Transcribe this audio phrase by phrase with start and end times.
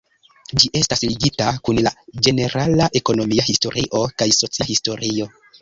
[0.61, 1.93] Ĝi estas ligita kun la
[2.29, 5.33] ĝenerala ekonomia historio kaj socia historio.